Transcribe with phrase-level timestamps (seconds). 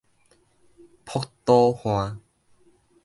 [1.05, 2.19] 噗肚岸